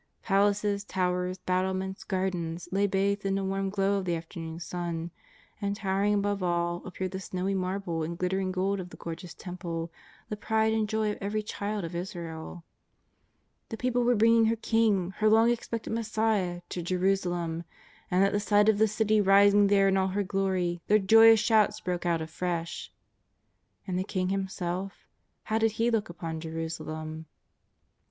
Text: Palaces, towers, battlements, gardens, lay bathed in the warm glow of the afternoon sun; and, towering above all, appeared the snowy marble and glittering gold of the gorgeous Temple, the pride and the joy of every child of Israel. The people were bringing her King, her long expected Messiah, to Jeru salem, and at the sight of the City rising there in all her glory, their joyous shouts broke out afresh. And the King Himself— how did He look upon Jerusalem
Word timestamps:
Palaces, 0.23 0.83
towers, 0.83 1.37
battlements, 1.37 2.03
gardens, 2.03 2.67
lay 2.71 2.87
bathed 2.87 3.23
in 3.23 3.35
the 3.35 3.43
warm 3.43 3.69
glow 3.69 3.99
of 3.99 4.05
the 4.05 4.15
afternoon 4.15 4.59
sun; 4.59 5.11
and, 5.61 5.75
towering 5.75 6.15
above 6.15 6.41
all, 6.41 6.81
appeared 6.87 7.11
the 7.11 7.19
snowy 7.19 7.53
marble 7.53 8.01
and 8.01 8.17
glittering 8.17 8.51
gold 8.51 8.79
of 8.79 8.89
the 8.89 8.97
gorgeous 8.97 9.35
Temple, 9.35 9.91
the 10.27 10.35
pride 10.35 10.73
and 10.73 10.87
the 10.87 10.87
joy 10.87 11.11
of 11.11 11.19
every 11.21 11.43
child 11.43 11.85
of 11.85 11.93
Israel. 11.93 12.63
The 13.69 13.77
people 13.77 14.03
were 14.03 14.15
bringing 14.15 14.45
her 14.45 14.55
King, 14.55 15.11
her 15.17 15.29
long 15.29 15.51
expected 15.51 15.93
Messiah, 15.93 16.61
to 16.69 16.81
Jeru 16.81 17.15
salem, 17.15 17.63
and 18.09 18.23
at 18.23 18.31
the 18.31 18.39
sight 18.39 18.69
of 18.69 18.79
the 18.79 18.87
City 18.87 19.21
rising 19.21 19.67
there 19.67 19.87
in 19.87 19.97
all 19.97 20.07
her 20.07 20.23
glory, 20.23 20.81
their 20.87 20.97
joyous 20.97 21.39
shouts 21.41 21.79
broke 21.79 22.07
out 22.07 22.23
afresh. 22.23 22.91
And 23.85 23.99
the 23.99 24.03
King 24.03 24.29
Himself— 24.29 25.05
how 25.43 25.59
did 25.59 25.73
He 25.73 25.91
look 25.91 26.09
upon 26.09 26.39
Jerusalem 26.41 27.27